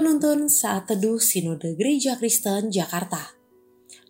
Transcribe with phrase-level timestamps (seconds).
[0.00, 3.36] Penuntun Saat Teduh Sinode Gereja Kristen Jakarta.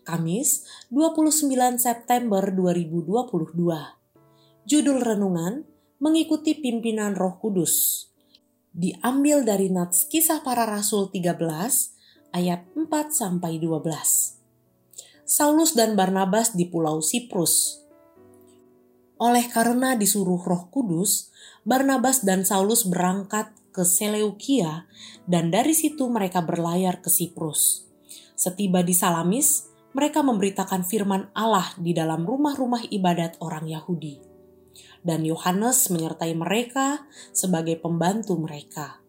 [0.06, 0.62] Kamis
[0.94, 1.50] 29
[1.82, 3.10] September 2022
[4.70, 5.66] Judul Renungan
[5.98, 8.06] Mengikuti Pimpinan Roh Kudus.
[8.70, 11.34] Diambil dari Nats Kisah Para Rasul 13
[12.38, 13.50] ayat 4-12
[15.26, 17.82] Saulus dan Barnabas di Pulau Siprus
[19.20, 21.28] Oleh karena disuruh roh kudus,
[21.68, 24.88] Barnabas dan Saulus berangkat ke Seleukia
[25.28, 27.84] dan dari situ mereka berlayar ke Siprus.
[28.32, 34.16] Setiba di Salamis, mereka memberitakan firman Allah di dalam rumah-rumah ibadat orang Yahudi.
[35.04, 37.04] Dan Yohanes menyertai mereka
[37.36, 39.04] sebagai pembantu mereka.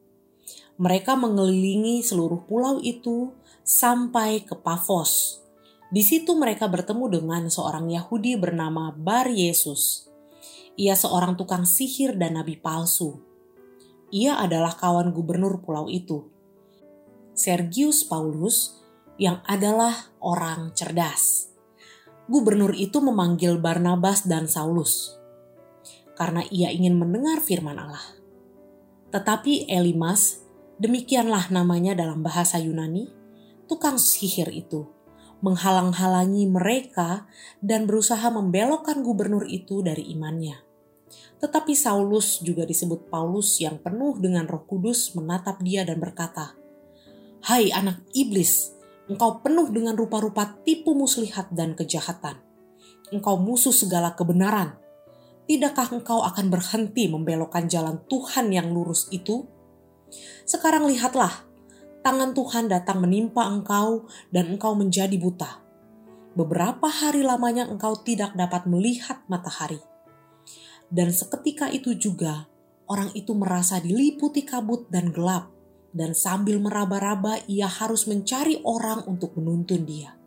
[0.75, 3.31] Mereka mengelilingi seluruh pulau itu
[3.63, 5.39] sampai ke Pafos.
[5.91, 10.07] Di situ mereka bertemu dengan seorang Yahudi bernama Bar Yesus.
[10.79, 13.31] Ia seorang tukang sihir dan nabi palsu
[14.11, 16.27] ia adalah kawan gubernur pulau itu,
[17.31, 18.83] Sergius Paulus,
[19.15, 21.47] yang adalah orang cerdas.
[22.27, 25.15] Gubernur itu memanggil Barnabas dan Saulus
[26.19, 28.03] karena ia ingin mendengar firman Allah.
[29.15, 30.43] Tetapi Elimas,
[30.77, 33.09] demikianlah namanya dalam bahasa Yunani,
[33.65, 34.85] tukang sihir itu,
[35.41, 37.25] menghalang-halangi mereka
[37.59, 40.61] dan berusaha membelokkan gubernur itu dari imannya.
[41.41, 46.53] Tetapi Saulus juga disebut Paulus yang penuh dengan roh kudus menatap dia dan berkata,
[47.41, 48.77] Hai anak iblis,
[49.09, 52.37] engkau penuh dengan rupa-rupa tipu muslihat dan kejahatan.
[53.09, 54.77] Engkau musuh segala kebenaran.
[55.49, 59.49] Tidakkah engkau akan berhenti membelokkan jalan Tuhan yang lurus itu?
[60.45, 61.50] Sekarang lihatlah,
[62.01, 65.61] tangan Tuhan datang menimpa engkau dan engkau menjadi buta.
[66.37, 69.79] Beberapa hari lamanya engkau tidak dapat melihat matahari
[70.91, 72.51] dan seketika itu juga
[72.91, 75.47] orang itu merasa diliputi kabut dan gelap,
[75.95, 80.19] dan sambil meraba-raba ia harus mencari orang untuk menuntun dia.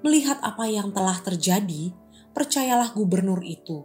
[0.00, 1.92] Melihat apa yang telah terjadi,
[2.32, 3.84] percayalah gubernur itu,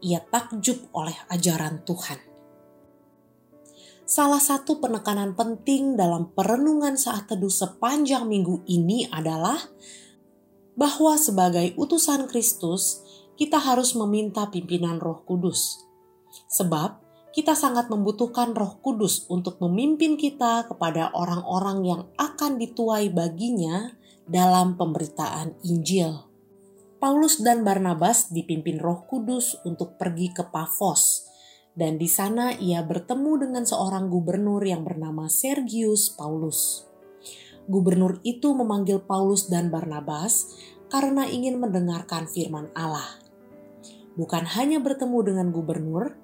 [0.00, 2.35] ia takjub oleh ajaran Tuhan.
[4.06, 9.58] Salah satu penekanan penting dalam perenungan saat teduh sepanjang minggu ini adalah
[10.78, 13.02] bahwa sebagai utusan Kristus,
[13.34, 15.82] kita harus meminta pimpinan Roh Kudus,
[16.46, 17.02] sebab
[17.34, 23.90] kita sangat membutuhkan Roh Kudus untuk memimpin kita kepada orang-orang yang akan dituai baginya
[24.30, 26.22] dalam pemberitaan Injil.
[27.02, 31.25] Paulus dan Barnabas dipimpin Roh Kudus untuk pergi ke Pafos,
[31.76, 36.88] dan di sana ia bertemu dengan seorang gubernur yang bernama Sergius Paulus.
[37.68, 40.56] Gubernur itu memanggil Paulus dan Barnabas
[40.88, 43.26] karena ingin mendengarkan firman Allah
[44.16, 46.16] bukan hanya bertemu dengan gubernur,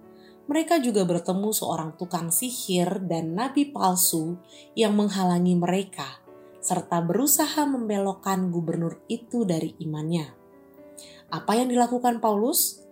[0.48, 4.40] mereka juga bertemu seorang tukang sihir dan nabi palsu
[4.74, 6.18] yang menghalangi mereka,
[6.58, 10.26] serta berusaha membelokkan gubernur itu dari imannya.
[11.30, 12.82] Apa yang dilakukan Paulus?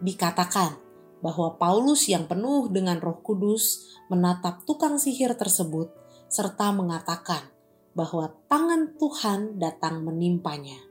[0.00, 0.89] Dikatakan
[1.20, 5.92] bahwa Paulus yang penuh dengan Roh Kudus menatap tukang sihir tersebut,
[6.28, 7.48] serta mengatakan
[7.92, 10.90] bahwa tangan Tuhan datang menimpanya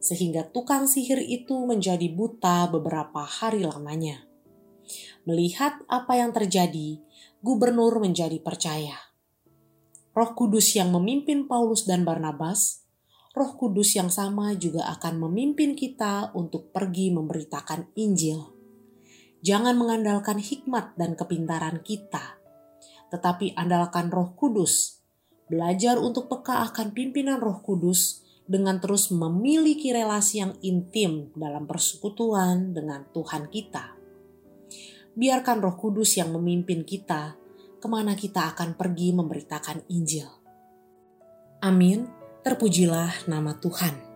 [0.00, 4.24] sehingga tukang sihir itu menjadi buta beberapa hari lamanya.
[5.28, 6.98] Melihat apa yang terjadi,
[7.44, 8.96] gubernur menjadi percaya.
[10.16, 12.82] Roh Kudus yang memimpin Paulus dan Barnabas,
[13.36, 18.59] Roh Kudus yang sama juga akan memimpin kita untuk pergi memberitakan Injil.
[19.40, 22.36] Jangan mengandalkan hikmat dan kepintaran kita,
[23.08, 25.00] tetapi andalkan Roh Kudus.
[25.48, 32.76] Belajar untuk peka akan pimpinan Roh Kudus dengan terus memiliki relasi yang intim dalam persekutuan
[32.76, 33.96] dengan Tuhan kita.
[35.16, 37.34] Biarkan Roh Kudus yang memimpin kita
[37.80, 40.28] ke mana kita akan pergi memberitakan Injil.
[41.64, 42.10] Amin.
[42.44, 44.09] Terpujilah nama Tuhan.